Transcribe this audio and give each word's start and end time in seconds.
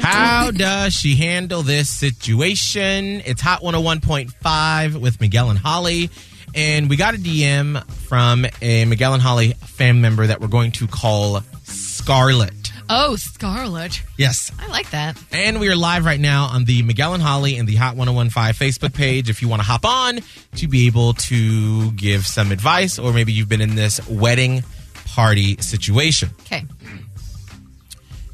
How 0.00 0.50
does 0.50 0.92
she 0.94 1.14
handle 1.14 1.62
this 1.62 1.88
situation? 1.88 3.22
It's 3.24 3.40
Hot 3.40 3.62
101.5 3.62 5.00
with 5.00 5.20
Miguel 5.20 5.50
and 5.50 5.58
Holly. 5.58 6.10
And 6.54 6.90
we 6.90 6.96
got 6.96 7.14
a 7.14 7.18
DM 7.18 7.88
from 8.08 8.44
a 8.60 8.84
Miguel 8.84 9.14
and 9.14 9.22
Holly 9.22 9.52
fan 9.52 10.00
member 10.00 10.26
that 10.26 10.40
we're 10.40 10.48
going 10.48 10.72
to 10.72 10.88
call 10.88 11.42
Scarlet. 11.62 12.59
Oh, 12.92 13.14
Scarlet. 13.14 14.02
Yes. 14.16 14.50
I 14.58 14.66
like 14.66 14.90
that. 14.90 15.16
And 15.30 15.60
we 15.60 15.68
are 15.68 15.76
live 15.76 16.04
right 16.04 16.18
now 16.18 16.46
on 16.46 16.64
the 16.64 16.82
Miguel 16.82 17.14
and 17.14 17.22
Holly 17.22 17.56
and 17.56 17.68
the 17.68 17.76
Hot 17.76 17.94
1015 17.94 18.52
Facebook 18.54 18.92
page. 18.92 19.30
If 19.30 19.42
you 19.42 19.48
want 19.48 19.62
to 19.62 19.66
hop 19.66 19.84
on 19.84 20.18
to 20.56 20.66
be 20.66 20.88
able 20.88 21.14
to 21.14 21.92
give 21.92 22.26
some 22.26 22.50
advice, 22.50 22.98
or 22.98 23.12
maybe 23.12 23.32
you've 23.32 23.48
been 23.48 23.60
in 23.60 23.76
this 23.76 24.04
wedding 24.08 24.64
party 25.04 25.56
situation. 25.58 26.30
Okay. 26.40 26.64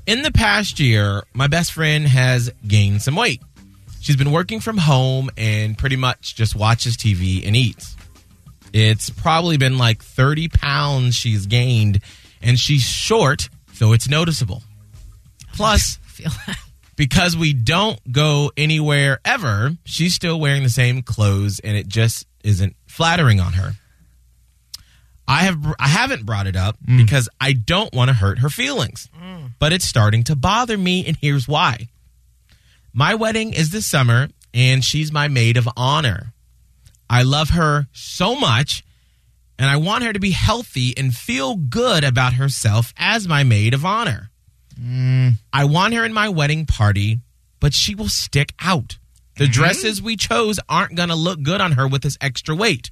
In 0.06 0.22
the 0.22 0.33
past 0.33 0.81
year, 0.81 1.25
my 1.34 1.48
best 1.48 1.72
friend 1.72 2.06
has 2.06 2.50
gained 2.66 3.03
some 3.03 3.14
weight. 3.14 3.42
She's 4.00 4.16
been 4.16 4.33
working 4.33 4.61
from 4.61 4.78
home 4.78 5.28
and 5.36 5.77
pretty 5.77 5.97
much 5.97 6.34
just 6.34 6.56
watches 6.56 6.97
TV 6.97 7.47
and 7.47 7.55
eats. 7.55 7.94
It's 8.72 9.11
probably 9.11 9.59
been 9.59 9.77
like 9.77 10.03
30 10.03 10.48
pounds 10.48 11.14
she's 11.14 11.44
gained, 11.44 12.00
and 12.41 12.59
she's 12.59 12.81
short, 12.81 13.50
so 13.77 13.92
it's 13.92 14.08
noticeable. 14.08 14.62
Plus, 15.52 15.96
feel 16.06 16.30
that. 16.46 16.56
because 16.96 17.36
we 17.36 17.52
don't 17.52 18.00
go 18.10 18.50
anywhere 18.56 19.20
ever, 19.22 19.72
she's 19.84 20.14
still 20.14 20.41
wearing 20.41 20.62
the 20.62 20.70
same 20.70 21.02
clothes 21.02 21.60
and 21.60 21.77
it 21.77 21.86
just 21.86 22.27
isn't 22.42 22.74
flattering 22.86 23.38
on 23.38 23.52
her. 23.52 23.72
I 25.28 25.42
have 25.42 25.58
I 25.78 25.88
haven't 25.88 26.24
brought 26.24 26.47
it 26.47 26.56
up 26.56 26.78
mm. 26.86 26.97
because 26.97 27.28
I 27.38 27.52
don't 27.52 27.92
want 27.92 28.08
to 28.08 28.14
hurt 28.14 28.38
her 28.38 28.48
feelings. 28.48 29.10
Mm. 29.20 29.50
But 29.58 29.74
it's 29.74 29.86
starting 29.86 30.24
to 30.24 30.36
bother 30.36 30.78
me 30.78 31.04
and 31.06 31.16
here's 31.20 31.47
why. 31.47 31.88
My 32.94 33.14
wedding 33.14 33.52
is 33.52 33.70
this 33.70 33.84
summer 33.84 34.28
and 34.54 34.82
she's 34.82 35.12
my 35.12 35.28
maid 35.28 35.58
of 35.58 35.69
honor. 35.77 36.32
I 37.10 37.24
love 37.24 37.50
her 37.50 37.88
so 37.92 38.36
much 38.36 38.84
and 39.59 39.71
I 39.71 39.77
want 39.77 40.05
her 40.05 40.12
to 40.12 40.21
be 40.21 40.33
healthy 40.33 40.97
and 40.97 41.15
feel 41.15 41.57
good 41.57 42.05
about 42.05 42.35
herself 42.35 42.93
as 42.97 43.27
my 43.27 43.43
maid 43.43 43.75
of 43.75 43.85
honor. 43.85 44.31
Mm. 44.81 45.35
I 45.53 45.65
want 45.65 45.95
her 45.95 46.05
in 46.05 46.12
my 46.12 46.29
wedding 46.29 46.67
party, 46.67 47.21
but 47.61 47.73
she 47.73 47.95
will 47.95 48.09
stick 48.09 48.53
out. 48.61 48.99
The 49.37 49.45
mm-hmm. 49.45 49.53
dresses 49.53 50.03
we 50.03 50.17
chose 50.17 50.59
aren't 50.69 50.95
going 50.95 51.09
to 51.09 51.15
look 51.15 51.43
good 51.43 51.61
on 51.61 51.73
her 51.73 51.89
with 51.89 52.03
this 52.03 52.19
extra 52.21 52.55
weight. 52.55 52.91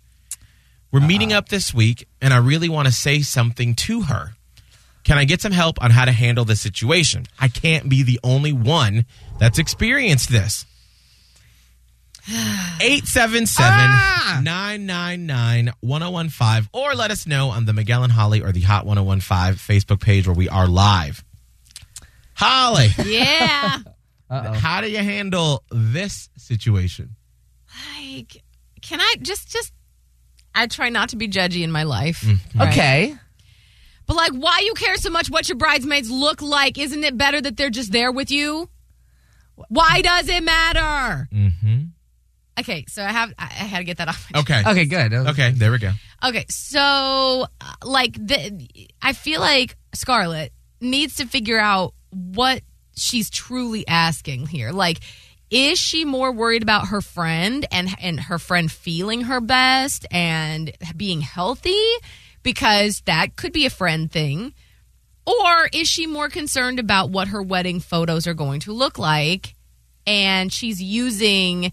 We're 0.90 0.98
uh-huh. 0.98 1.08
meeting 1.08 1.32
up 1.32 1.48
this 1.48 1.74
week, 1.74 2.06
and 2.20 2.32
I 2.32 2.38
really 2.38 2.68
want 2.68 2.86
to 2.86 2.92
say 2.92 3.20
something 3.20 3.74
to 3.74 4.02
her. 4.02 4.32
Can 5.04 5.18
I 5.18 5.24
get 5.24 5.42
some 5.42 5.52
help 5.52 5.82
on 5.82 5.90
how 5.90 6.06
to 6.06 6.12
handle 6.12 6.46
this 6.46 6.62
situation? 6.62 7.26
I 7.38 7.48
can't 7.48 7.90
be 7.90 8.02
the 8.02 8.20
only 8.24 8.52
one 8.52 9.04
that's 9.38 9.58
experienced 9.58 10.30
this. 10.30 10.64
877 12.26 14.44
999 14.44 15.72
1015 15.80 16.68
or 16.72 16.94
let 16.94 17.10
us 17.10 17.26
know 17.26 17.50
on 17.50 17.66
the 17.66 17.72
Miguel 17.72 18.02
and 18.02 18.12
Holly 18.12 18.42
or 18.42 18.52
the 18.52 18.62
Hot 18.62 18.86
1015 18.86 19.54
Facebook 19.56 20.00
page 20.00 20.26
where 20.26 20.34
we 20.34 20.48
are 20.48 20.66
live. 20.66 21.22
Holly, 22.34 22.88
Yeah. 23.04 23.78
how 24.30 24.80
do 24.80 24.90
you 24.90 24.98
handle 24.98 25.62
this 25.70 26.28
situation? 26.36 27.16
like, 27.96 28.42
can 28.80 29.00
I 29.00 29.14
just, 29.20 29.48
just, 29.50 29.72
I 30.54 30.66
try 30.66 30.88
not 30.88 31.10
to 31.10 31.16
be 31.16 31.28
judgy 31.28 31.62
in 31.62 31.70
my 31.72 31.82
life. 31.82 32.24
right? 32.54 32.68
Okay. 32.68 33.16
But 34.06 34.16
like, 34.16 34.32
why 34.32 34.62
you 34.64 34.74
care 34.74 34.96
so 34.96 35.10
much 35.10 35.30
what 35.30 35.48
your 35.48 35.58
bridesmaids 35.58 36.10
look 36.10 36.40
like? 36.42 36.78
Isn't 36.78 37.04
it 37.04 37.16
better 37.18 37.40
that 37.40 37.56
they're 37.56 37.70
just 37.70 37.92
there 37.92 38.12
with 38.12 38.30
you? 38.30 38.68
Why 39.68 40.00
does 40.02 40.28
it 40.28 40.42
matter? 40.42 41.28
Mm-hmm. 41.32 41.83
Okay, 42.58 42.84
so 42.88 43.02
I 43.02 43.10
have, 43.10 43.32
I 43.38 43.44
I 43.44 43.64
had 43.64 43.78
to 43.78 43.84
get 43.84 43.96
that 43.98 44.08
off. 44.08 44.28
my 44.32 44.40
Okay. 44.40 44.62
Okay, 44.66 44.84
good. 44.84 45.12
Okay, 45.12 45.50
there 45.50 45.72
we 45.72 45.78
go. 45.78 45.90
Okay, 46.24 46.44
so 46.48 47.46
uh, 47.60 47.74
like 47.84 48.14
the, 48.14 48.68
I 49.02 49.12
feel 49.12 49.40
like 49.40 49.76
Scarlet 49.92 50.52
needs 50.80 51.16
to 51.16 51.26
figure 51.26 51.58
out 51.58 51.94
what 52.10 52.62
she's 52.96 53.28
truly 53.28 53.86
asking 53.88 54.46
here. 54.46 54.70
Like, 54.70 55.00
is 55.50 55.78
she 55.78 56.04
more 56.04 56.32
worried 56.32 56.62
about 56.62 56.88
her 56.88 57.00
friend 57.00 57.66
and 57.72 57.88
and 58.00 58.20
her 58.20 58.38
friend 58.38 58.70
feeling 58.70 59.22
her 59.22 59.40
best 59.40 60.06
and 60.10 60.72
being 60.96 61.20
healthy 61.20 61.84
because 62.42 63.02
that 63.06 63.36
could 63.36 63.52
be 63.52 63.66
a 63.66 63.70
friend 63.70 64.10
thing? 64.10 64.54
Or 65.26 65.68
is 65.72 65.88
she 65.88 66.06
more 66.06 66.28
concerned 66.28 66.78
about 66.78 67.10
what 67.10 67.28
her 67.28 67.42
wedding 67.42 67.80
photos 67.80 68.26
are 68.26 68.34
going 68.34 68.60
to 68.60 68.72
look 68.72 68.98
like 68.98 69.54
and 70.06 70.52
she's 70.52 70.82
using 70.82 71.72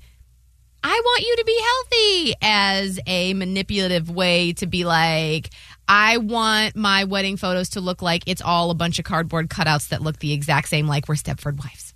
I 0.83 1.01
want 1.05 1.21
you 1.21 1.35
to 1.37 1.43
be 1.45 1.61
healthy 1.61 2.33
as 2.41 2.99
a 3.05 3.33
manipulative 3.35 4.09
way 4.09 4.53
to 4.53 4.65
be 4.65 4.83
like, 4.83 5.49
I 5.87 6.17
want 6.17 6.75
my 6.75 7.03
wedding 7.03 7.37
photos 7.37 7.69
to 7.69 7.81
look 7.81 8.01
like 8.01 8.23
it's 8.27 8.41
all 8.41 8.71
a 8.71 8.75
bunch 8.75 8.97
of 8.97 9.05
cardboard 9.05 9.49
cutouts 9.49 9.89
that 9.89 10.01
look 10.01 10.17
the 10.19 10.33
exact 10.33 10.69
same 10.69 10.87
like 10.87 11.07
we're 11.07 11.15
Stepford 11.15 11.57
wives. 11.59 11.93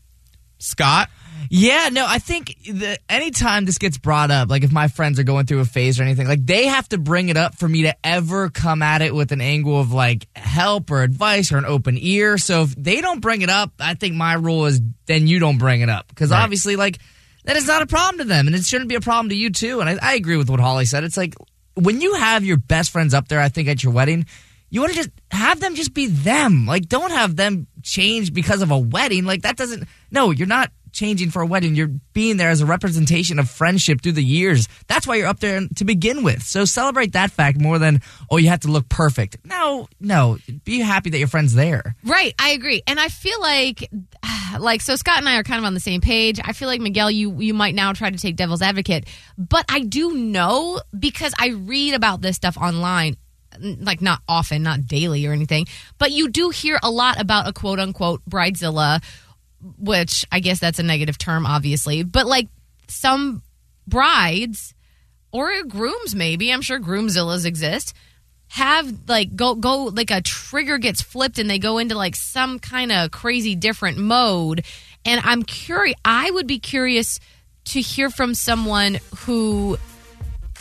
Scott, 0.58 1.10
Yeah, 1.50 1.90
no, 1.92 2.06
I 2.08 2.18
think 2.18 2.56
the, 2.64 2.98
anytime 3.10 3.66
this 3.66 3.78
gets 3.78 3.98
brought 3.98 4.32
up, 4.32 4.50
like 4.50 4.64
if 4.64 4.72
my 4.72 4.88
friends 4.88 5.20
are 5.20 5.24
going 5.24 5.46
through 5.46 5.60
a 5.60 5.66
phase 5.66 6.00
or 6.00 6.04
anything, 6.04 6.28
like 6.28 6.46
they 6.46 6.66
have 6.68 6.88
to 6.90 6.98
bring 6.98 7.30
it 7.30 7.38
up 7.38 7.56
for 7.58 7.68
me 7.68 7.84
to 7.84 7.96
ever 8.06 8.50
come 8.50 8.82
at 8.82 9.02
it 9.02 9.14
with 9.14 9.32
an 9.32 9.42
angle 9.42 9.80
of 9.80 9.92
like 9.92 10.28
help 10.36 10.92
or 10.92 11.04
advice 11.04 11.52
or 11.52 11.58
an 11.58 11.66
open 11.66 11.98
ear. 12.00 12.38
So 12.38 12.64
if 12.64 12.76
they 12.76 13.02
don't 13.02 13.20
bring 13.20 13.42
it 13.42 13.50
up, 13.50 13.74
I 13.80 13.96
think 13.96 14.16
my 14.16 14.34
rule 14.36 14.66
is 14.66 14.82
then 15.08 15.28
you 15.28 15.40
don't 15.40 15.58
bring 15.58 15.82
it 15.82 15.90
up 15.90 16.08
because 16.08 16.32
Right. 16.32 16.42
obviously, 16.42 16.78
like 16.78 17.00
that 17.46 17.56
is 17.56 17.68
not 17.68 17.82
a 17.82 17.88
problem 17.88 18.20
to 18.20 18.26
them, 18.26 18.48
and 18.48 18.56
it 18.56 18.66
shouldn't 18.66 18.90
be 18.90 18.96
a 18.96 19.02
problem 19.02 19.30
to 19.30 19.36
you 19.36 19.50
too. 19.50 19.80
And 19.82 19.90
I, 19.90 19.98
I 20.02 20.16
agree 20.16 20.38
with 20.38 20.50
what 20.50 20.60
Holly 20.60 20.86
said. 20.86 21.04
It's 21.04 21.18
like 21.18 21.36
when 21.76 22.02
you 22.02 22.16
have 22.16 22.44
your 22.44 22.58
best 22.58 22.92
friends 22.92 23.14
up 23.14 23.28
there, 23.28 23.40
I 23.40 23.50
think 23.50 23.68
at 23.68 23.84
your 23.84 23.94
wedding. 23.94 24.26
You 24.70 24.82
want 24.82 24.94
to 24.94 24.98
just 24.98 25.12
have 25.32 25.60
them 25.60 25.76
just 25.76 25.94
be 25.94 26.08
them. 26.08 26.66
Like, 26.66 26.88
don't 26.88 27.12
have 27.12 27.36
them 27.36 27.68
change 27.84 28.34
because 28.34 28.62
of 28.62 28.72
a 28.72 28.78
wedding. 28.78 29.24
Like, 29.24 29.44
that 29.44 29.56
doesn't. 29.56 29.88
No, 30.12 30.32
you're 30.32 30.48
not 30.48 30.72
changing 30.96 31.30
for 31.30 31.42
a 31.42 31.46
wedding. 31.46 31.76
You're 31.76 31.92
being 32.14 32.38
there 32.38 32.50
as 32.50 32.62
a 32.62 32.66
representation 32.66 33.38
of 33.38 33.50
friendship 33.50 34.02
through 34.02 34.14
the 34.14 34.24
years. 34.24 34.68
That's 34.88 35.06
why 35.06 35.16
you're 35.16 35.28
up 35.28 35.40
there 35.40 35.62
to 35.76 35.86
begin 35.86 36.24
with. 36.24 36.42
So 36.42 36.66
celebrate 36.66 37.14
that 37.14 37.32
fact 37.32 37.60
more 37.60 37.78
than, 37.78 38.02
oh, 38.32 38.38
you 38.38 38.50
have 38.50 38.62
to 38.62 38.70
look 38.70 38.90
perfect. 38.90 39.38
No, 39.46 39.88
no. 40.00 40.38
Be 40.64 40.80
happy 40.80 41.12
that 41.12 41.20
your 41.20 41.28
friend's 41.28 41.54
there. 41.54 41.96
Right, 42.04 42.34
I 42.40 42.52
agree. 42.52 42.82
And 42.88 43.00
I 43.00 43.10
feel 43.10 43.40
like 43.40 43.90
like 44.60 44.82
so 44.82 44.96
Scott 44.96 45.20
and 45.20 45.30
I 45.30 45.38
are 45.38 45.44
kind 45.44 45.60
of 45.60 45.66
on 45.66 45.74
the 45.74 45.80
same 45.80 46.02
page. 46.02 46.40
I 46.44 46.54
feel 46.54 46.68
like 46.68 46.82
Miguel 46.82 47.12
you 47.12 47.40
you 47.40 47.54
might 47.54 47.76
now 47.76 47.94
try 47.94 48.10
to 48.10 48.18
take 48.18 48.36
devil's 48.36 48.62
advocate, 48.62 49.06
but 49.38 49.66
I 49.70 49.82
do 49.82 50.14
know 50.14 50.82
because 50.98 51.34
I 51.38 51.50
read 51.50 51.94
about 51.94 52.22
this 52.22 52.36
stuff 52.36 52.58
online 52.58 53.18
like 53.60 54.02
not 54.02 54.22
often, 54.28 54.64
not 54.64 54.86
daily 54.86 55.26
or 55.26 55.32
anything, 55.32 55.66
but 55.98 56.12
you 56.12 56.30
do 56.30 56.50
hear 56.50 56.80
a 56.84 56.92
lot 56.92 57.20
about 57.20 57.48
a 57.48 57.54
quote 57.54 57.80
unquote 57.80 58.22
bridezilla, 58.30 59.04
which 59.78 60.26
I 60.32 60.40
guess 60.40 60.60
that's 60.60 60.80
a 60.80 60.84
negative 60.84 61.18
term 61.18 61.46
obviously, 61.46 62.04
but 62.04 62.26
like 62.26 62.48
some 62.88 63.42
brides 63.88 64.74
or 65.32 65.64
grooms 65.64 66.16
maybe, 66.16 66.52
I'm 66.52 66.62
sure 66.62 66.80
groomzillas 66.80 67.46
exist 67.46 67.94
have 68.48 68.94
like 69.08 69.36
go 69.36 69.56
go 69.56 69.86
like 69.86 70.12
a 70.12 70.22
trigger 70.22 70.78
gets 70.78 71.02
flipped 71.02 71.40
and 71.40 71.50
they 71.50 71.60
go 71.60 71.80
into 71.80 71.96
like 71.96 72.16
some 72.16 72.60
kind 72.60 72.92
of 72.92 73.12
crazy 73.12 73.56
different 73.56 73.98
mode. 73.98 74.64
And 75.04 75.22
i'm 75.24 75.44
curious 75.44 75.96
i 76.04 76.32
would 76.32 76.48
be 76.48 76.60
curious 76.60 77.20
to 77.66 77.82
hear 77.82 78.10
from 78.10 78.34
someone 78.34 79.00
who 79.18 79.78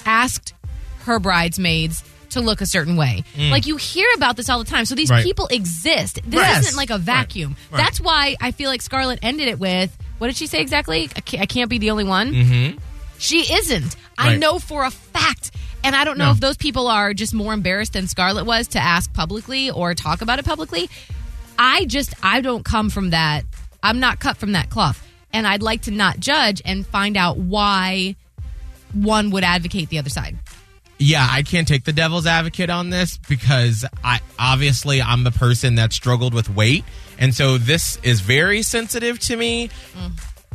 asked 0.05 0.55
her 1.01 1.19
bridesmaids 1.19 2.03
to 2.34 2.40
look 2.40 2.60
a 2.60 2.66
certain 2.66 2.94
way 2.96 3.25
like 3.36 3.66
you 3.66 3.76
hear 3.76 4.06
about 4.14 4.36
this 4.36 4.48
all 4.48 4.58
the 4.62 4.70
time 4.70 4.84
so 4.84 4.94
these 4.94 5.10
Right. 5.10 5.25
people 5.25 5.46
exist 5.50 6.20
this 6.25 6.58
isn't 6.58 6.76
like 6.76 6.90
a 6.90 6.98
vacuum 6.98 7.56
Right. 7.70 7.78
that's 7.78 8.00
why 8.00 8.36
i 8.40 8.50
feel 8.52 8.70
like 8.70 8.82
scarlet 8.82 9.19
ended 9.22 9.48
it 9.48 9.58
with 9.58 9.96
what 10.19 10.28
did 10.28 10.36
she 10.36 10.46
say 10.46 10.60
exactly 10.60 11.08
i 11.16 11.46
can't, 11.46 11.69
be 11.70 11.78
the 11.78 11.90
only 11.90 12.04
one 12.04 12.32
mm-hmm. 12.32 12.78
she 13.19 13.40
isn't. 13.52 13.96
I 14.16 14.36
know 14.36 14.58
for 14.60 14.84
a 14.84 14.90
fact. 14.90 15.50
And 15.82 15.94
I 15.96 16.04
don't 16.04 16.19
know 16.19 16.26
No. 16.26 16.31
if 16.32 16.40
those 16.40 16.56
people 16.56 16.86
are 16.86 17.12
just 17.14 17.34
more 17.34 17.52
embarrassed 17.52 17.94
than 17.94 18.06
Scarlet 18.06 18.44
was 18.44 18.69
to 18.69 18.78
ask 18.78 19.12
publicly 19.12 19.70
or 19.70 19.92
talk 19.94 20.22
about 20.22 20.38
it 20.38 20.44
publicly. 20.44 20.88
I 21.58 21.84
just 21.86 22.14
I 22.22 22.40
don't 22.40 22.64
come 22.64 22.90
from 22.90 23.10
that. 23.10 23.44
I'm 23.82 23.98
not 24.00 24.20
cut 24.20 24.36
from 24.36 24.52
that 24.52 24.70
cloth, 24.70 25.04
and 25.32 25.46
I'd 25.46 25.62
like 25.62 25.82
to 25.82 25.90
not 25.90 26.20
judge 26.20 26.62
and 26.64 26.86
find 26.86 27.16
out 27.16 27.36
why 27.38 28.14
one 28.92 29.31
would 29.31 29.44
advocate 29.44 29.88
the 29.88 29.98
other 29.98 30.10
side. 30.10 30.38
Yeah, 30.99 31.26
I 31.29 31.43
can't 31.43 31.67
take 31.67 31.85
the 31.85 31.93
devil's 31.93 32.26
advocate 32.26 32.70
on 32.70 32.91
this 32.91 33.19
because 33.29 33.85
I 34.05 34.20
obviously 34.38 35.02
I'm 35.02 35.25
the 35.25 35.32
person 35.32 35.75
that 35.75 35.93
struggled 35.93 36.32
with 36.35 36.49
weight, 36.49 36.85
and 37.19 37.35
so 37.35 37.58
this 37.58 37.99
is 38.02 38.20
very 38.20 38.62
sensitive 38.62 39.19
to 39.20 39.37
me. 39.37 39.70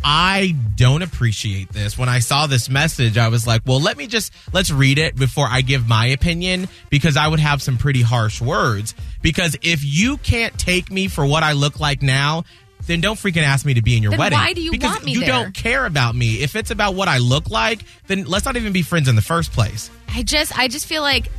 I 0.02 0.56
don't 0.78 1.02
appreciate 1.02 1.74
this. 1.74 1.98
When 1.98 2.08
I 2.08 2.20
saw 2.20 2.48
this 2.48 2.70
message, 2.70 3.18
I 3.18 3.28
was 3.28 3.46
like, 3.46 3.64
well, 3.66 3.82
let 3.82 3.98
me 3.98 4.08
just 4.08 4.32
let's 4.54 4.72
read 4.72 4.98
it 4.98 5.18
before 5.18 5.46
I 5.50 5.60
give 5.60 5.90
my 5.90 6.06
opinion 6.08 6.70
because 6.90 7.18
I 7.18 7.28
would 7.28 7.42
have 7.42 7.62
some 7.62 7.78
pretty 7.78 8.02
harsh 8.02 8.40
words. 8.40 8.96
Because 9.22 9.58
if 9.62 9.84
you 9.84 10.16
can't 10.18 10.58
take 10.58 10.90
me 10.90 11.10
for 11.10 11.26
what 11.26 11.44
I 11.44 11.52
look 11.52 11.82
like 11.82 12.02
now, 12.02 12.46
then 12.88 13.02
don't 13.02 13.18
freaking 13.20 13.44
ask 13.44 13.66
me 13.66 13.74
to 13.74 13.82
be 13.82 13.98
in 13.98 14.02
your 14.04 14.12
Then 14.12 14.20
wedding. 14.20 14.40
why 14.40 14.54
do 14.54 14.62
you 14.62 14.72
because 14.72 14.92
want 14.92 15.04
me 15.04 15.12
you 15.12 15.20
there? 15.20 15.28
don't 15.30 15.54
care 15.54 15.86
about 15.86 16.16
me. 16.16 16.36
If 16.42 16.56
it's 16.56 16.72
about 16.72 16.96
what 16.96 17.10
I 17.10 17.18
look 17.18 17.50
like, 17.50 17.82
then 18.08 18.24
let's 18.24 18.46
not 18.46 18.56
even 18.56 18.72
be 18.72 18.84
friends 18.84 19.10
in 19.10 19.18
the 19.18 19.22
first 19.22 19.52
place. 19.52 19.92
I 20.14 20.24
just 20.24 20.58
I 20.58 20.68
just 20.68 20.86
feel 20.88 21.02
like 21.02 21.30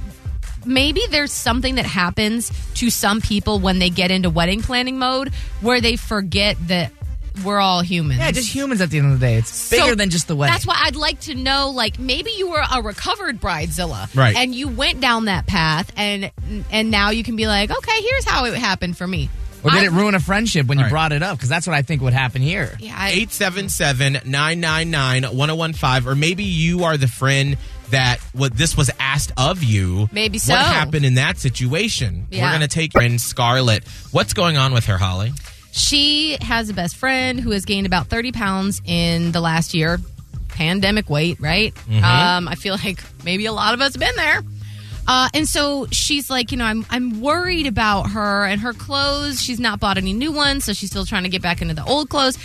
maybe 0.64 1.02
there's 1.10 1.32
something 1.32 1.76
that 1.76 1.86
happens 1.86 2.50
to 2.74 2.90
some 2.90 3.20
people 3.20 3.58
when 3.60 3.78
they 3.78 3.90
get 3.90 4.10
into 4.10 4.28
wedding 4.30 4.62
planning 4.62 4.98
mode 4.98 5.28
where 5.60 5.80
they 5.80 5.96
forget 5.96 6.56
that 6.68 6.92
we're 7.44 7.60
all 7.60 7.80
humans. 7.80 8.18
Yeah, 8.20 8.30
just 8.32 8.52
humans 8.54 8.80
at 8.82 8.90
the 8.90 8.98
end 8.98 9.12
of 9.12 9.20
the 9.20 9.26
day. 9.26 9.36
It's 9.36 9.70
bigger 9.70 9.90
So 9.90 9.94
than 9.94 10.10
just 10.10 10.26
the 10.28 10.36
wedding. 10.36 10.52
That's 10.52 10.66
why 10.66 10.76
I'd 10.84 10.96
like 10.96 11.20
to 11.20 11.34
know, 11.34 11.70
like, 11.70 11.98
maybe 11.98 12.32
you 12.32 12.50
were 12.50 12.62
a 12.74 12.82
recovered 12.82 13.40
bridezilla, 13.40 14.14
Right. 14.14 14.36
And 14.36 14.54
you 14.54 14.68
went 14.68 15.00
down 15.00 15.24
that 15.26 15.46
path, 15.46 15.90
and 15.96 16.30
and 16.70 16.90
now 16.90 17.10
you 17.10 17.22
can 17.22 17.36
be 17.36 17.46
like, 17.46 17.70
okay, 17.70 18.02
here's 18.02 18.24
how 18.26 18.44
it 18.46 18.54
happened 18.54 18.96
for 18.98 19.06
me. 19.06 19.30
or 19.62 19.70
did 19.70 19.80
I- 19.80 19.84
it 19.84 19.92
ruin 19.92 20.14
a 20.14 20.20
friendship 20.20 20.66
when 20.66 20.78
you 20.78 20.84
Right. 20.84 20.90
brought 20.90 21.12
it 21.12 21.22
up? 21.22 21.36
Because 21.36 21.48
that's 21.50 21.66
what 21.66 21.76
I 21.76 21.82
think 21.82 22.00
would 22.02 22.14
happen 22.14 22.40
here. 22.42 22.74
Yeah, 22.80 22.94
I, 22.98 23.10
877-999-1015 23.12 26.06
or 26.06 26.14
maybe 26.14 26.44
you 26.44 26.84
are 26.84 26.96
the 26.96 27.08
friend 27.08 27.56
that 27.90 28.18
what 28.32 28.56
this 28.56 28.76
was 28.76 28.90
asked 28.98 29.32
of 29.36 29.62
you 29.62 30.08
Maybe 30.12 30.38
so. 30.38 30.52
what 30.54 30.62
happened 30.64 31.04
in 31.04 31.14
that 31.14 31.38
situation 31.38 32.26
Yeah. 32.30 32.44
we're 32.44 32.50
going 32.58 32.68
to 32.68 32.74
take 32.74 32.92
friend 32.92 33.20
scarlet 33.20 33.86
what's 34.10 34.32
going 34.34 34.56
on 34.56 34.72
with 34.72 34.86
her 34.86 34.98
holly 34.98 35.32
she 35.72 36.36
has 36.40 36.68
a 36.68 36.74
best 36.74 36.96
friend 36.96 37.38
who 37.38 37.52
has 37.52 37.64
gained 37.64 37.86
about 37.86 38.08
30 38.08 38.32
pounds 38.32 38.82
in 38.84 39.30
the 39.30 39.40
last 39.40 39.72
year. 39.72 40.00
Pandemic 40.48 41.08
weight, 41.08 41.38
right? 41.40 41.72
Um, 41.88 42.48
I 42.48 42.56
feel 42.56 42.74
like 42.74 43.00
maybe 43.24 43.46
a 43.46 43.52
lot 43.52 43.72
of 43.72 43.80
us 43.80 43.94
have 43.94 44.00
been 44.00 44.16
there. 44.16 44.42
Uh, 45.06 45.28
and 45.32 45.48
so 45.48 45.86
she's 45.92 46.28
like, 46.28 46.50
you 46.52 46.58
know, 46.58 46.64
I'm 46.64 46.84
I'm 46.90 47.20
worried 47.20 47.66
about 47.68 48.10
her 48.10 48.44
and 48.46 48.60
her 48.60 48.72
clothes. 48.72 49.40
She's 49.40 49.60
not 49.60 49.78
bought 49.80 49.96
any 49.96 50.12
new 50.12 50.32
ones, 50.32 50.64
so 50.64 50.72
she's 50.72 50.90
still 50.90 51.06
trying 51.06 51.22
to 51.22 51.28
get 51.28 51.40
back 51.40 51.62
into 51.62 51.74
the 51.74 51.84
old 51.84 52.10
clothes. 52.10 52.36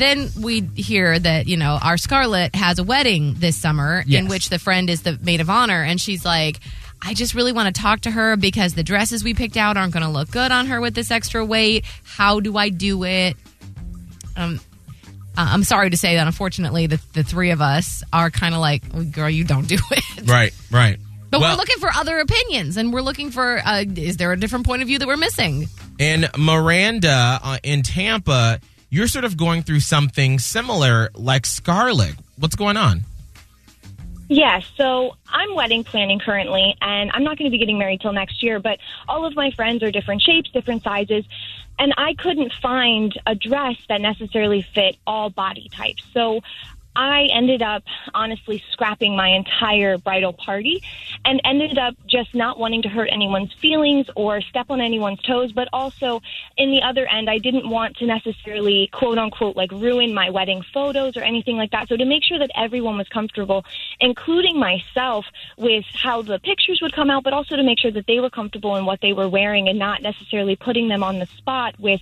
Then 0.00 0.30
we 0.40 0.62
hear 0.74 1.18
that 1.18 1.46
you 1.46 1.56
know 1.58 1.78
our 1.82 1.96
Scarlet 1.98 2.54
has 2.54 2.78
a 2.78 2.82
wedding 2.84 3.34
this 3.38 3.56
summer 3.56 4.02
in 4.08 4.28
which 4.28 4.48
the 4.48 4.58
friend 4.58 4.88
is 4.88 5.02
the 5.02 5.18
maid 5.22 5.40
of 5.40 5.50
honor, 5.50 5.82
and 5.84 6.00
she's 6.00 6.24
like, 6.24 6.58
I 7.02 7.12
just 7.14 7.34
really 7.34 7.52
want 7.52 7.74
to 7.74 7.80
talk 7.82 8.00
to 8.02 8.10
her 8.10 8.36
because 8.36 8.72
the 8.74 8.82
dresses 8.82 9.22
we 9.22 9.34
picked 9.34 9.56
out 9.58 9.76
aren't 9.76 9.92
going 9.92 10.02
to 10.04 10.08
look 10.10 10.30
good 10.30 10.52
on 10.52 10.66
her 10.68 10.80
with 10.80 10.94
this 10.94 11.10
extra 11.10 11.44
weight. 11.44 11.84
How 12.04 12.40
do 12.40 12.56
I 12.56 12.70
do 12.70 13.04
it? 13.04 13.36
Um, 14.36 14.58
uh, 15.36 15.46
I'm 15.52 15.64
sorry 15.64 15.90
to 15.90 15.96
say 15.96 16.16
that. 16.16 16.26
Unfortunately, 16.26 16.86
the 16.86 17.00
the 17.12 17.22
three 17.22 17.50
of 17.50 17.60
us 17.60 18.02
are 18.12 18.30
kind 18.30 18.54
of 18.54 18.60
like, 18.60 18.82
"Oh, 18.94 19.04
girl, 19.04 19.28
you 19.30 19.44
don't 19.44 19.68
do 19.68 19.76
it. 19.90 20.28
right 20.28 20.52
right 20.70 20.98
But 21.30 21.40
Well- 21.40 21.52
we're 21.52 21.56
looking 21.58 21.78
for 21.78 21.90
other 21.94 22.18
opinions, 22.20 22.76
and 22.78 22.92
we're 22.92 23.02
looking 23.02 23.30
for 23.30 23.60
uh, 23.64 23.84
is 23.96 24.16
there 24.16 24.32
a 24.32 24.38
different 24.40 24.66
point 24.66 24.80
of 24.82 24.88
view 24.88 24.98
that 24.98 25.06
we're 25.06 25.16
missing? 25.18 25.68
and 25.98 26.30
miranda 26.38 27.38
uh, 27.42 27.58
in 27.62 27.82
tampa 27.82 28.58
you're 28.90 29.08
sort 29.08 29.24
of 29.24 29.36
going 29.36 29.62
through 29.62 29.80
something 29.80 30.38
similar 30.38 31.10
like 31.14 31.46
scarlet 31.46 32.14
what's 32.38 32.56
going 32.56 32.76
on 32.76 33.02
Yes, 34.32 34.64
so 34.76 35.16
I'm 35.28 35.56
wedding 35.56 35.82
planning 35.82 36.20
currently, 36.20 36.76
and 36.80 37.10
I'm 37.12 37.24
not 37.24 37.36
going 37.36 37.50
to 37.50 37.50
be 37.50 37.58
getting 37.58 37.78
married 37.78 38.00
till 38.00 38.12
next 38.12 38.44
year, 38.44 38.60
but 38.60 38.78
all 39.08 39.24
of 39.24 39.34
my 39.34 39.50
friends 39.50 39.82
are 39.82 39.90
different 39.90 40.22
shapes, 40.22 40.48
different 40.52 40.84
sizes, 40.84 41.24
and 41.80 41.92
I 41.96 42.14
couldn't 42.14 42.52
find 42.62 43.12
a 43.26 43.34
dress 43.34 43.74
that 43.88 44.00
necessarily 44.00 44.62
fit 44.62 44.96
all 45.04 45.30
body 45.30 45.68
types. 45.72 46.04
So 46.14 46.42
I 46.96 47.28
ended 47.32 47.62
up 47.62 47.84
honestly 48.14 48.62
scrapping 48.72 49.14
my 49.14 49.28
entire 49.28 49.98
bridal 49.98 50.32
party 50.32 50.82
and 51.24 51.40
ended 51.44 51.78
up 51.78 51.94
just 52.06 52.34
not 52.34 52.58
wanting 52.58 52.82
to 52.82 52.88
hurt 52.88 53.08
anyone's 53.12 53.52
feelings 53.54 54.06
or 54.16 54.40
step 54.40 54.66
on 54.70 54.80
anyone's 54.80 55.22
toes, 55.22 55.52
but 55.52 55.68
also 55.72 56.20
in 56.56 56.70
the 56.70 56.82
other 56.82 57.06
end, 57.06 57.30
I 57.30 57.38
didn't 57.38 57.68
want 57.68 57.96
to 57.98 58.06
necessarily 58.06 58.88
quote 58.92 59.18
unquote 59.18 59.56
like 59.56 59.70
ruin 59.70 60.12
my 60.12 60.30
wedding 60.30 60.62
photos 60.74 61.16
or 61.16 61.22
anything 61.22 61.56
like 61.56 61.70
that. 61.70 61.88
So 61.88 61.96
to 61.96 62.04
make 62.04 62.24
sure 62.24 62.38
that 62.38 62.50
everyone 62.56 62.98
was 62.98 63.08
comfortable, 63.08 63.64
including 64.00 64.58
myself 64.58 65.26
with 65.56 65.84
how 65.94 66.22
the 66.22 66.38
pictures 66.40 66.80
would 66.82 66.92
come 66.92 67.10
out, 67.10 67.22
but 67.22 67.32
also 67.32 67.56
to 67.56 67.62
make 67.62 67.78
sure 67.78 67.92
that 67.92 68.06
they 68.06 68.18
were 68.18 68.30
comfortable 68.30 68.76
in 68.76 68.84
what 68.84 69.00
they 69.00 69.12
were 69.12 69.28
wearing 69.28 69.68
and 69.68 69.78
not 69.78 70.02
necessarily 70.02 70.56
putting 70.56 70.88
them 70.88 71.02
on 71.02 71.18
the 71.18 71.26
spot 71.26 71.78
with 71.78 72.00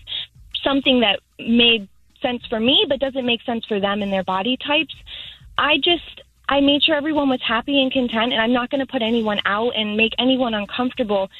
something 0.62 1.00
that 1.00 1.20
made 1.38 1.88
sense 2.20 2.44
for 2.46 2.60
me 2.60 2.86
but 2.88 3.00
doesn't 3.00 3.26
make 3.26 3.42
sense 3.42 3.64
for 3.64 3.80
them 3.80 4.02
and 4.02 4.12
their 4.12 4.24
body 4.24 4.56
types. 4.56 4.94
I 5.56 5.76
just 5.76 6.22
I 6.48 6.60
made 6.60 6.82
sure 6.82 6.94
everyone 6.94 7.28
was 7.28 7.40
happy 7.46 7.80
and 7.80 7.92
content 7.92 8.32
and 8.32 8.40
I'm 8.40 8.52
not 8.52 8.70
going 8.70 8.80
to 8.80 8.90
put 8.90 9.02
anyone 9.02 9.40
out 9.44 9.72
and 9.76 9.96
make 9.96 10.12
anyone 10.18 10.54
uncomfortable 10.54 11.30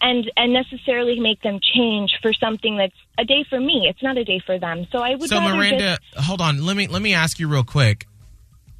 and 0.00 0.30
and 0.36 0.52
necessarily 0.52 1.18
make 1.18 1.42
them 1.42 1.60
change 1.74 2.18
for 2.22 2.32
something 2.32 2.76
that's 2.76 2.94
a 3.18 3.24
day 3.24 3.44
for 3.48 3.60
me. 3.60 3.86
It's 3.88 4.02
not 4.02 4.16
a 4.16 4.24
day 4.24 4.40
for 4.44 4.58
them. 4.58 4.86
So 4.90 4.98
I 4.98 5.14
would 5.14 5.28
so 5.28 5.40
miranda 5.40 5.98
just 6.14 6.26
hold 6.26 6.40
on 6.40 6.64
let 6.64 6.76
me 6.76 6.86
let 6.86 7.02
me 7.02 7.14
ask 7.14 7.38
you 7.38 7.48
real 7.48 7.64
quick 7.64 8.06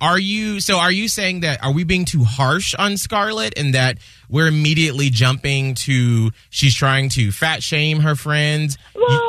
are 0.01 0.19
you 0.19 0.61
so 0.61 0.79
are 0.79 0.93
you 0.93 1.09
saying 1.09 1.41
that 1.41 1.63
are 1.63 1.73
we 1.73 1.85
being 1.85 2.05
too 2.05 2.25
harsh 2.25 2.75
on 2.75 2.97
scarlet 2.97 3.59
and 3.59 3.75
that 3.75 3.99
we're 4.29 4.47
immediately 4.47 5.11
jumping 5.11 5.75
to 5.75 6.31
she's 6.51 6.75
trying 6.75 7.09
to 7.09 7.33
fat 7.33 7.63
shame 7.63 8.01
her 8.01 8.15
friends 8.15 8.79
Well, 8.95 9.28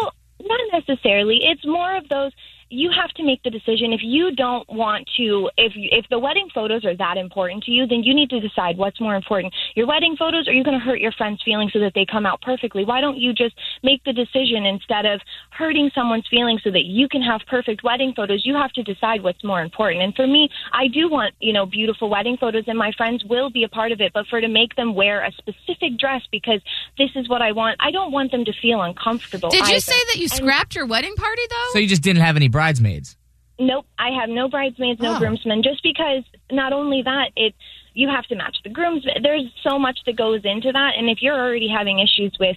necessarily. 0.71 1.39
It's 1.43 1.65
more 1.65 1.95
of 1.97 2.07
those. 2.09 2.31
You 2.69 2.91
have 2.99 3.09
to 3.15 3.23
make 3.23 3.41
the 3.43 3.49
decision. 3.49 3.93
If 3.93 4.01
you 4.03 4.31
don't 4.35 4.67
want 4.69 5.09
to, 5.17 5.49
if 5.57 5.73
if 5.75 6.05
the 6.09 6.19
wedding 6.19 6.49
photos 6.53 6.85
are 6.85 6.95
that 6.97 7.17
important 7.17 7.63
to 7.63 7.71
you, 7.71 7.87
then 7.87 8.03
you 8.03 8.13
need 8.13 8.29
to 8.29 8.39
decide 8.39 8.77
what's 8.77 8.99
more 9.01 9.15
important: 9.15 9.53
your 9.75 9.87
wedding 9.87 10.15
photos, 10.17 10.47
or 10.47 10.53
you're 10.53 10.63
going 10.63 10.77
to 10.79 10.85
hurt 10.85 10.99
your 10.99 11.11
friends' 11.13 11.41
feelings 11.43 11.73
so 11.73 11.79
that 11.79 11.93
they 11.95 12.05
come 12.05 12.25
out 12.25 12.41
perfectly. 12.41 12.85
Why 12.85 13.01
don't 13.01 13.17
you 13.17 13.33
just 13.33 13.55
make 13.83 14.03
the 14.03 14.13
decision 14.13 14.65
instead 14.65 15.05
of 15.05 15.21
hurting 15.51 15.89
someone's 15.95 16.27
feelings 16.29 16.61
so 16.63 16.71
that 16.71 16.85
you 16.85 17.07
can 17.09 17.21
have 17.21 17.41
perfect 17.47 17.83
wedding 17.83 18.13
photos? 18.15 18.45
You 18.45 18.55
have 18.55 18.71
to 18.73 18.83
decide 18.83 19.23
what's 19.23 19.43
more 19.43 19.61
important. 19.61 20.03
And 20.03 20.13
for 20.15 20.27
me, 20.27 20.49
I 20.73 20.87
do 20.87 21.09
want 21.09 21.33
you 21.39 21.53
know 21.53 21.65
beautiful 21.65 22.09
wedding 22.09 22.37
photos, 22.37 22.65
and 22.67 22.77
my 22.77 22.91
friends 22.97 23.23
will 23.25 23.49
be 23.49 23.63
a 23.63 23.69
part 23.69 23.91
of 23.91 24.01
it. 24.01 24.13
But 24.13 24.27
for 24.27 24.39
to 24.41 24.47
make 24.47 24.75
them 24.75 24.93
wear 24.93 25.23
a 25.25 25.31
specific 25.31 25.97
dress 25.97 26.21
because 26.31 26.61
this 26.97 27.09
is 27.15 27.27
what 27.27 27.41
I 27.41 27.51
want, 27.51 27.77
I 27.79 27.91
don't 27.91 28.11
want 28.11 28.31
them 28.31 28.45
to 28.45 28.53
feel 28.61 28.81
uncomfortable. 28.81 29.49
Did 29.49 29.67
you 29.67 29.75
either. 29.75 29.79
say 29.79 29.99
that 30.13 30.15
you 30.17 30.23
And- 30.23 30.31
scrapped 30.31 30.75
your 30.75 30.85
wedding 30.85 31.15
party 31.15 31.41
though? 31.49 31.69
So 31.73 31.79
you 31.79 31.87
just 31.87 32.03
didn't 32.03 32.21
have 32.21 32.35
any 32.35 32.47
bridesmaids. 32.59 33.15
Nope, 33.57 33.85
I 33.97 34.09
have 34.19 34.29
no 34.29 34.49
bridesmaids, 34.49 34.99
no 34.99 35.15
Oh. 35.15 35.19
groomsmen. 35.19 35.63
Just 35.63 35.81
because 35.81 36.23
not 36.51 36.73
only 36.73 37.01
that, 37.03 37.31
it 37.37 37.53
you 37.93 38.07
have 38.07 38.25
to 38.27 38.35
match 38.35 38.57
the 38.63 38.69
grooms. 38.69 39.05
There's 39.23 39.43
so 39.67 39.79
much 39.79 39.99
that 40.05 40.15
goes 40.15 40.41
into 40.43 40.71
that, 40.71 40.91
and 40.97 41.09
if 41.09 41.21
you're 41.21 41.35
already 41.35 41.67
having 41.69 41.99
issues 41.99 42.33
with 42.39 42.55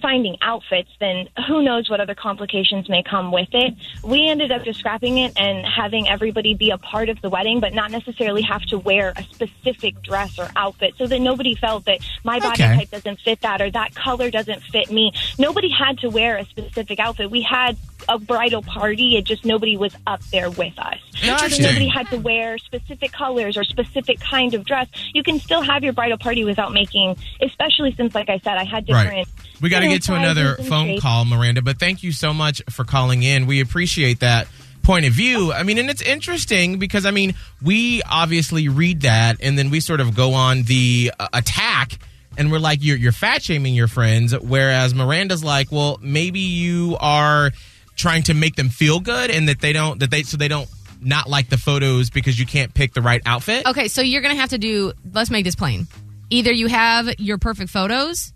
finding 0.00 0.36
outfits, 0.42 0.90
then 1.00 1.28
who 1.46 1.62
knows 1.62 1.88
what 1.90 2.00
other 2.00 2.14
complications 2.14 2.88
may 2.88 3.02
come 3.02 3.32
with 3.32 3.48
it. 3.52 3.74
We 4.02 4.28
ended 4.28 4.52
up 4.52 4.64
just 4.64 4.78
scrapping 4.78 5.18
it 5.18 5.32
and 5.36 5.64
having 5.66 6.08
everybody 6.08 6.54
be 6.54 6.70
a 6.70 6.78
part 6.78 7.08
of 7.08 7.20
the 7.22 7.30
wedding, 7.30 7.60
but 7.60 7.74
not 7.74 7.90
necessarily 7.90 8.42
have 8.42 8.62
to 8.66 8.78
wear 8.78 9.12
a 9.16 9.22
specific 9.24 10.02
dress 10.02 10.38
or 10.38 10.48
outfit, 10.56 10.94
so 10.98 11.06
that 11.06 11.20
nobody 11.20 11.54
felt 11.54 11.84
that 11.86 12.00
my 12.24 12.38
body 12.40 12.62
Okay. 12.62 12.76
type 12.76 12.90
doesn't 12.90 13.20
fit 13.20 13.40
that 13.42 13.60
or 13.60 13.70
that 13.70 13.94
color 13.94 14.30
doesn't 14.30 14.62
fit 14.62 14.90
me. 14.90 15.12
Nobody 15.38 15.68
had 15.68 15.98
to 15.98 16.08
wear 16.10 16.36
a 16.36 16.44
specific 16.46 16.98
outfit. 16.98 17.30
We 17.30 17.42
had 17.42 17.76
a 18.08 18.18
bridal 18.18 18.62
party. 18.62 19.16
It 19.16 19.24
just 19.24 19.44
nobody 19.44 19.76
was 19.76 19.94
up 20.06 20.22
there 20.32 20.50
with 20.50 20.78
us. 20.78 20.98
Nobody 21.24 21.88
had 21.88 22.08
to 22.10 22.18
wear 22.18 22.58
specific 22.58 23.10
colors 23.12 23.56
or 23.56 23.64
specific 23.64 24.20
kind 24.20 24.54
of 24.54 24.64
dress. 24.64 24.86
You 25.12 25.22
can 25.22 25.40
still 25.40 25.62
have 25.62 25.82
your 25.82 25.92
bridal 25.92 26.18
party 26.18 26.44
without 26.44 26.72
making, 26.72 27.16
especially 27.40 27.94
since, 27.94 28.14
like 28.14 28.28
I 28.28 28.38
said, 28.38 28.56
I 28.58 28.64
had 28.64 28.86
different. 28.86 29.08
Right. 29.10 29.26
We 29.60 29.68
got 29.68 29.80
to 29.80 29.88
get 29.88 30.02
to 30.04 30.14
another 30.14 30.56
phone 30.56 31.00
call, 31.00 31.24
Miranda, 31.24 31.62
but 31.62 31.78
thank 31.78 32.02
you 32.02 32.12
so 32.12 32.32
much 32.34 32.62
for 32.70 32.84
calling 32.84 33.22
in. 33.22 33.46
We 33.46 33.60
appreciate 33.60 34.20
that 34.20 34.48
point 34.82 35.06
of 35.06 35.12
view. 35.12 35.52
I 35.52 35.62
mean, 35.62 35.78
and 35.78 35.90
it's 35.90 36.02
interesting 36.02 36.78
because, 36.78 37.06
I 37.06 37.10
mean, 37.10 37.34
we 37.62 38.02
obviously 38.02 38.68
read 38.68 39.02
that 39.02 39.38
and 39.40 39.58
then 39.58 39.70
we 39.70 39.80
sort 39.80 40.00
of 40.00 40.14
go 40.14 40.34
on 40.34 40.62
the 40.62 41.12
uh, 41.18 41.28
attack 41.32 41.98
and 42.38 42.52
we're 42.52 42.58
like, 42.58 42.78
you're, 42.82 42.96
you're 42.96 43.12
fat 43.12 43.42
shaming 43.42 43.74
your 43.74 43.88
friends. 43.88 44.38
Whereas 44.38 44.94
Miranda's 44.94 45.42
like, 45.42 45.72
well, 45.72 45.98
maybe 46.02 46.40
you 46.40 46.96
are 47.00 47.50
trying 47.96 48.22
to 48.24 48.34
make 48.34 48.56
them 48.56 48.68
feel 48.68 49.00
good 49.00 49.30
and 49.30 49.48
that 49.48 49.60
they 49.60 49.72
don't, 49.72 49.98
that 50.00 50.10
they, 50.10 50.22
so 50.22 50.36
they 50.36 50.48
don't 50.48 50.68
not 51.00 51.28
like 51.28 51.48
the 51.48 51.58
photos 51.58 52.10
because 52.10 52.38
you 52.38 52.46
can't 52.46 52.72
pick 52.74 52.94
the 52.94 53.02
right 53.02 53.22
outfit. 53.26 53.66
Okay, 53.66 53.88
so 53.88 54.02
you're 54.02 54.22
gonna 54.22 54.34
have 54.36 54.50
to 54.50 54.58
do. 54.58 54.92
Let's 55.12 55.30
make 55.30 55.44
this 55.44 55.54
plain. 55.54 55.86
Either 56.30 56.52
you 56.52 56.66
have 56.66 57.08
your 57.18 57.38
perfect 57.38 57.70
photos, 57.70 58.32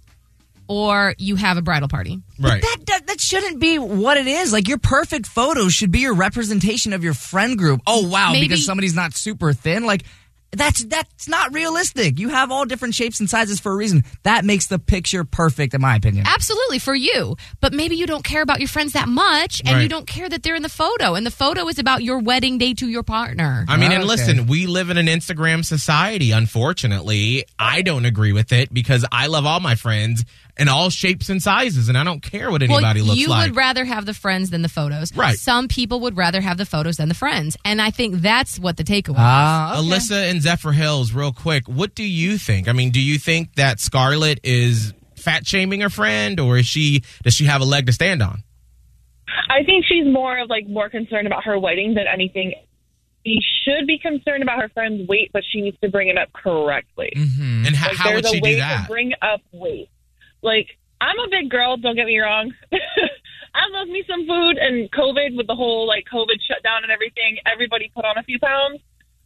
or 0.70 1.16
you 1.18 1.34
have 1.34 1.56
a 1.56 1.62
bridal 1.62 1.88
party. 1.88 2.22
Right. 2.38 2.62
That, 2.62 2.76
that 2.86 3.06
that 3.08 3.20
shouldn't 3.20 3.58
be 3.58 3.76
what 3.80 4.16
it 4.16 4.28
is. 4.28 4.52
Like 4.52 4.68
your 4.68 4.78
perfect 4.78 5.26
photos 5.26 5.72
should 5.74 5.90
be 5.90 5.98
your 5.98 6.14
representation 6.14 6.92
of 6.92 7.02
your 7.02 7.12
friend 7.14 7.58
group. 7.58 7.80
Oh 7.88 8.06
wow, 8.08 8.30
Maybe- 8.32 8.46
because 8.46 8.64
somebody's 8.64 8.94
not 8.94 9.12
super 9.14 9.52
thin. 9.52 9.84
Like 9.84 10.04
that's 10.52 10.84
that's 10.84 11.28
not 11.28 11.54
realistic. 11.54 12.18
You 12.18 12.28
have 12.30 12.50
all 12.50 12.64
different 12.64 12.96
shapes 12.96 13.20
and 13.20 13.30
sizes 13.30 13.60
for 13.60 13.70
a 13.70 13.76
reason. 13.76 14.02
That 14.24 14.44
makes 14.44 14.66
the 14.66 14.80
picture 14.80 15.22
perfect, 15.22 15.74
in 15.74 15.80
my 15.80 15.94
opinion. 15.94 16.24
Absolutely 16.26 16.80
for 16.80 16.92
you, 16.92 17.36
but 17.60 17.72
maybe 17.72 17.94
you 17.94 18.04
don't 18.04 18.24
care 18.24 18.42
about 18.42 18.58
your 18.58 18.66
friends 18.68 18.94
that 18.94 19.08
much, 19.08 19.62
and 19.64 19.80
you 19.80 19.88
don't 19.88 20.08
care 20.08 20.28
that 20.28 20.42
they're 20.42 20.56
in 20.56 20.62
the 20.62 20.68
photo, 20.68 21.14
and 21.14 21.24
the 21.24 21.30
photo 21.30 21.68
is 21.68 21.78
about 21.78 22.02
your 22.02 22.18
wedding 22.18 22.58
day 22.58 22.74
to 22.74 22.88
your 22.88 23.04
partner. 23.04 23.64
I 23.68 23.76
mean, 23.76 23.92
and 23.92 24.02
Okay. 24.02 24.08
listen, 24.08 24.46
we 24.48 24.66
live 24.66 24.90
in 24.90 24.98
an 24.98 25.06
Instagram 25.06 25.64
society, 25.64 26.32
unfortunately. 26.32 27.44
I 27.56 27.82
don't 27.82 28.04
agree 28.04 28.32
with 28.32 28.52
it 28.52 28.74
because 28.74 29.04
I 29.12 29.28
love 29.28 29.46
all 29.46 29.60
my 29.60 29.76
friends 29.76 30.24
in 30.58 30.68
all 30.68 30.90
shapes 30.90 31.28
and 31.28 31.42
sizes, 31.42 31.88
and 31.88 31.96
I 31.98 32.04
don't 32.04 32.20
care 32.22 32.50
what 32.50 32.62
anybody 32.62 33.00
well, 33.00 33.08
looks 33.10 33.20
you 33.20 33.28
like. 33.28 33.46
You 33.46 33.52
would 33.52 33.56
rather 33.56 33.84
have 33.84 34.06
the 34.06 34.14
friends 34.14 34.50
than 34.50 34.62
the 34.62 34.68
photos. 34.68 35.14
Right. 35.16 35.38
Some 35.38 35.68
people 35.68 36.00
would 36.00 36.16
rather 36.16 36.40
have 36.40 36.56
the 36.58 36.66
photos 36.66 36.96
than 36.98 37.08
the 37.08 37.14
friends, 37.14 37.56
and 37.64 37.80
I 37.80 37.90
think 37.90 38.16
that's 38.16 38.58
what 38.58 38.76
the 38.76 38.84
takeaway. 38.84 39.10
is. 39.10 39.16
Ah, 39.18 39.78
okay. 39.78 39.88
Alyssa 39.88 40.30
and 40.30 40.40
Zephyrhills, 40.40 41.14
real 41.14 41.32
quick, 41.32 41.68
what 41.68 41.94
do 41.94 42.04
you 42.04 42.38
think? 42.38 42.68
I 42.68 42.72
mean, 42.72 42.90
do 42.90 43.00
you 43.00 43.18
think 43.18 43.54
that 43.54 43.80
Scarlet 43.80 44.40
is 44.42 44.92
fat 45.16 45.46
shaming 45.46 45.80
her 45.82 45.90
friend, 45.90 46.40
or 46.40 46.58
is 46.58 46.66
she 46.66 47.02
does 47.22 47.34
she 47.34 47.44
have 47.44 47.60
a 47.60 47.64
leg 47.64 47.86
to 47.86 47.92
stand 47.92 48.22
on? 48.22 48.42
I 49.48 49.62
think 49.64 49.84
she's 49.86 50.06
more 50.06 50.38
of 50.38 50.48
like 50.48 50.66
more 50.68 50.88
concerned 50.88 51.26
about 51.26 51.44
her 51.44 51.58
wedding 51.58 51.94
than 51.94 52.06
anything. 52.12 52.54
She 53.24 53.38
should 53.64 53.86
be 53.86 53.98
concerned 53.98 54.42
about 54.42 54.60
her 54.60 54.68
friend's 54.70 55.06
weight, 55.06 55.30
but 55.32 55.42
she 55.52 55.60
needs 55.60 55.76
to 55.84 55.90
bring 55.90 56.08
it 56.08 56.16
up 56.16 56.32
correctly. 56.32 57.12
And 57.14 57.66
h- 57.66 57.72
Like, 57.80 57.96
how 57.96 58.14
would 58.14 58.26
she 58.26 58.38
a 58.38 58.40
way 58.40 58.52
do 58.54 58.60
that? 58.60 58.84
to 58.84 58.88
bring 58.88 59.12
up 59.20 59.40
weight. 59.52 59.90
Like 60.42 60.68
I'm 61.00 61.18
a 61.18 61.28
big 61.30 61.50
girl. 61.50 61.76
Don't 61.76 61.96
get 61.96 62.06
me 62.06 62.18
wrong. 62.18 62.52
I 62.72 63.66
love 63.72 63.88
me 63.88 64.04
some 64.08 64.26
food, 64.26 64.58
and 64.58 64.90
COVID 64.92 65.36
with 65.36 65.46
the 65.46 65.54
whole 65.54 65.86
like 65.86 66.04
COVID 66.12 66.38
shutdown 66.46 66.82
and 66.82 66.92
everything, 66.92 67.38
everybody 67.50 67.90
put 67.94 68.04
on 68.04 68.18
a 68.18 68.22
few 68.22 68.38
pounds. 68.38 68.80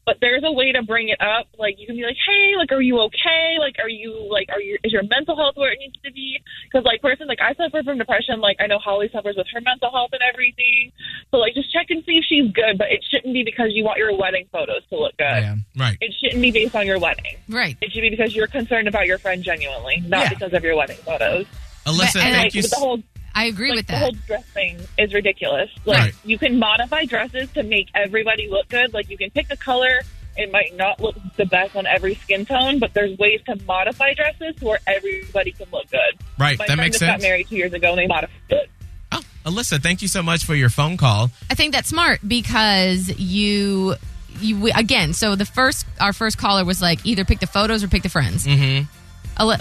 But 0.07 0.19
there's 0.21 0.43
a 0.45 0.53
way 0.53 0.73
to 0.73 0.83
bring 0.83 1.09
it 1.09 1.21
up. 1.21 1.47
Like 1.59 1.77
you 1.79 1.87
can 1.87 1.97
be 1.97 2.03
like, 2.05 2.17
"Hey, 2.29 2.53
like, 2.59 2.71
are 2.73 2.81
you 2.83 3.01
okay? 3.09 3.57
Like, 3.59 3.77
are 3.83 3.89
you 3.89 4.29
like, 4.31 4.49
are 4.53 4.61
you 4.61 4.77
is 4.85 4.93
your 4.93 5.03
mental 5.05 5.35
health 5.37 5.57
where 5.57 5.73
it 5.73 5.79
needs 5.79 5.97
to 6.05 6.13
be?" 6.13 6.39
Because 6.71 6.85
like, 6.85 7.01
person, 7.01 7.27
like 7.27 7.41
I 7.41 7.55
suffer 7.55 7.83
from 7.83 7.99
depression. 7.99 8.41
Like 8.41 8.59
I 8.61 8.67
know 8.67 8.79
Holly 8.79 9.09
suffers 9.13 9.37
with 9.37 9.47
her 9.55 9.61
mental 9.63 9.91
health 9.91 10.11
and 10.13 10.21
everything. 10.33 10.93
So 11.31 11.39
like, 11.39 11.55
just 11.55 11.73
check 11.73 11.87
and 11.89 12.05
see 12.05 12.19
if 12.19 12.25
she's 12.29 12.53
good. 12.53 12.77
But 12.77 12.93
it 12.93 13.03
shouldn't 13.11 13.33
be 13.33 13.43
because 13.45 13.71
you 13.73 13.85
want 13.85 13.99
your 13.99 14.17
wedding 14.17 14.47
photos 14.53 14.83
to 14.91 14.97
look 14.99 15.17
good. 15.17 15.25
Yeah. 15.25 15.55
right. 15.79 15.97
It 16.01 16.13
shouldn't 16.21 16.43
be 16.43 16.51
based 16.51 16.77
on 16.77 16.87
your 16.87 16.99
wedding. 16.99 17.37
right. 17.49 17.77
It 17.81 17.93
should 17.93 18.03
be 18.03 18.11
because 18.11 18.35
you're 18.37 18.47
concerned 18.47 18.89
about 18.89 19.07
your 19.07 19.19
friend 19.19 19.43
genuinely, 19.43 20.03
not 20.07 20.25
Yeah. 20.25 20.29
because 20.31 20.53
of 20.53 20.63
your 20.63 20.77
wedding 20.77 20.97
photos. 20.99 21.47
Alyssa, 21.87 22.17
and 22.17 22.35
thank 22.35 22.37
Like 22.45 22.55
you. 22.55 22.63
the 22.63 22.77
whole 22.77 23.03
I 23.35 23.47
agree 23.47 23.71
like 23.71 23.77
with 23.79 23.87
the 23.89 23.93
that. 23.93 24.03
whole 24.03 24.13
dress 24.27 24.45
thing 24.47 24.79
is 24.99 25.13
ridiculous. 25.13 25.71
Like 25.85 25.99
Right. 25.99 26.15
you 26.25 26.39
can 26.39 26.59
modify 26.59 27.05
dresses 27.05 27.51
to 27.53 27.63
make 27.63 27.89
everybody 27.95 28.49
look 28.49 28.69
good. 28.69 28.95
Like 28.95 29.11
you 29.11 29.19
can 29.19 29.31
pick 29.31 29.51
a 29.51 29.57
color. 29.57 30.03
It 30.37 30.51
might 30.53 30.75
not 30.77 31.01
look 31.01 31.15
the 31.37 31.47
best 31.47 31.77
on 31.77 31.87
every 31.87 32.17
skin 32.17 32.45
tone, 32.45 32.79
but 32.81 32.93
there's 32.95 33.17
ways 33.19 33.41
to 33.47 33.57
modify 33.67 34.15
dresses 34.15 34.57
to 34.57 34.65
where 34.65 34.79
everybody 34.87 35.53
can 35.53 35.67
look 35.73 35.89
good. 35.91 36.01
Right, 36.39 36.59
My 36.59 36.67
that 36.67 36.77
makes 36.77 36.95
just 36.95 37.01
sense. 37.01 37.23
got 37.23 37.27
married 37.29 37.49
two 37.49 37.57
years 37.57 37.73
ago 37.73 37.91
and 37.91 37.99
they 37.99 38.07
modified 38.07 38.37
it. 38.51 38.71
Oh, 39.13 39.23
Alyssa, 39.47 39.81
thank 39.81 40.03
you 40.03 40.09
so 40.09 40.23
much 40.23 40.45
for 40.45 40.55
your 40.57 40.71
phone 40.71 40.97
call. 40.97 41.31
I 41.51 41.55
think 41.55 41.73
that's 41.73 41.89
smart 41.89 42.21
because 42.27 43.17
you 43.19 43.95
you 44.41 44.71
again. 44.75 45.13
So 45.13 45.37
the 45.37 45.45
first 45.47 45.87
our 46.01 46.13
first 46.13 46.37
caller 46.39 46.65
was 46.65 46.83
like 46.83 47.05
either 47.07 47.25
pick 47.25 47.39
the 47.39 47.47
photos 47.47 47.85
or 47.85 47.89
pick 47.89 48.03
the 48.03 48.09
friends. 48.09 48.45
Mm-hmm. 48.47 48.85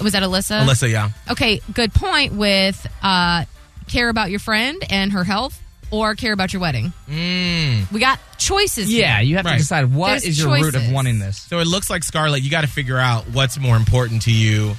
was 0.03 0.13
that 0.13 0.24
Alyssa? 0.24 0.62
Alyssa, 0.65 0.89
yeah. 0.92 1.10
Okay, 1.30 1.62
good 1.74 1.94
point. 1.94 2.34
With 2.34 2.88
uh, 3.03 3.46
care 3.88 4.10
about 4.10 4.30
your 4.32 4.40
friend 4.40 4.82
and 4.90 5.12
her 5.12 5.24
health, 5.24 5.60
or 5.92 6.16
care 6.16 6.34
about 6.34 6.54
your 6.54 6.62
wedding. 6.62 6.92
Mm. 7.10 7.92
We 7.92 8.00
got 8.00 8.20
choices. 8.38 8.92
Yeah, 8.92 9.18
here. 9.18 9.25
you 9.30 9.36
have 9.38 9.46
Right. 9.46 9.54
to 9.54 9.58
decide 9.60 9.94
what 9.94 10.10
There's 10.10 10.25
is 10.25 10.40
your 10.40 10.54
root 10.56 10.75
of 10.75 10.90
wanting 10.90 11.20
this. 11.20 11.38
So 11.38 11.60
it 11.60 11.68
looks 11.68 11.90
like 11.90 12.04
Scarlet, 12.04 12.42
you 12.42 12.50
got 12.50 12.62
to 12.62 12.68
figure 12.68 12.98
out 12.98 13.25
what's 13.30 13.60
more 13.60 13.75
important 13.78 14.24
to 14.24 14.32
you. 14.32 14.75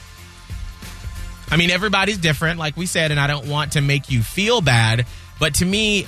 I 1.51 1.57
mean, 1.57 1.71
everybody's 1.71 2.19
different, 2.19 2.59
like 2.59 2.77
we 2.77 2.87
said, 2.87 3.11
and 3.11 3.21
I 3.21 3.27
don't 3.27 3.47
want 3.47 3.73
to 3.73 3.81
make 3.81 4.11
you 4.11 4.23
feel 4.23 4.61
bad, 4.61 5.07
but 5.39 5.55
to 5.57 5.65
me, 5.65 6.07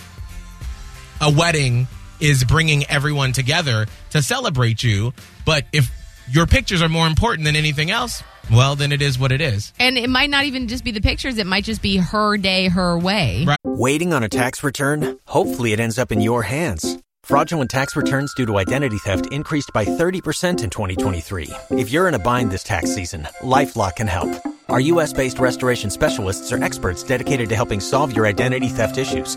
a 1.21 1.31
wedding 1.31 1.87
is 2.19 2.43
bringing 2.43 2.85
everyone 2.87 3.33
together 3.33 3.87
to 4.11 4.23
celebrate 4.23 4.83
you. 4.83 5.13
But 5.45 5.67
if 5.73 5.91
your 6.31 6.47
pictures 6.47 6.83
are 6.83 6.89
more 6.89 7.07
important 7.07 7.45
than 7.45 7.55
anything 7.55 7.91
else, 7.91 8.23
well, 8.51 8.77
then 8.77 8.93
it 8.93 9.03
is 9.03 9.19
what 9.19 9.33
it 9.33 9.41
is. 9.41 9.73
and 9.79 9.99
it 9.99 10.11
might 10.11 10.31
not 10.31 10.45
even 10.45 10.69
just 10.69 10.85
be 10.85 10.91
the 10.91 11.01
pictures. 11.01 11.39
It 11.39 11.47
might 11.47 11.65
just 11.65 11.83
be 11.83 11.97
her 11.97 12.37
day, 12.37 12.69
her 12.69 12.99
way. 12.99 13.45
Right. 13.47 13.59
Waiting 13.65 14.13
on 14.13 14.23
a 14.23 14.29
tax 14.29 14.63
return? 14.63 15.19
Hopefully, 15.27 15.73
it 15.73 15.81
ends 15.81 15.99
up 15.99 16.13
in 16.13 16.21
your 16.21 16.43
hands. 16.43 16.99
Fraudulent 17.25 17.71
tax 17.71 17.97
returns 17.97 18.33
due 18.35 18.47
to 18.47 18.57
identity 18.57 18.99
theft 18.99 19.27
increased 19.33 19.73
by 19.75 19.85
30% 19.85 20.63
in 20.63 20.71
2023. 20.71 21.51
If 21.71 21.91
you're 21.91 22.07
in 22.07 22.15
a 22.15 22.21
bind 22.21 22.53
this 22.53 22.63
tax 22.63 22.95
season, 22.95 23.27
LifeLock 23.43 23.97
can 23.97 24.07
help. 24.07 24.31
Our 24.69 24.79
U.S. 24.81 25.13
based 25.13 25.41
restoration 25.41 25.91
specialists 25.91 26.53
are 26.53 26.63
experts 26.63 27.03
dedicated 27.03 27.49
to 27.49 27.57
helping 27.57 27.81
solve 27.81 28.15
your 28.15 28.27
identity 28.27 28.69
theft 28.69 28.97
issues. 28.97 29.37